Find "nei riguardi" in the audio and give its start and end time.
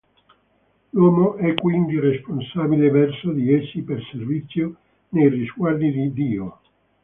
5.09-5.91